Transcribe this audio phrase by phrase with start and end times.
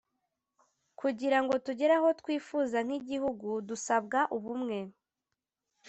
[0.99, 4.79] kugirango tugere aho twifuza nk’ igihugu dusabwa ubumwe.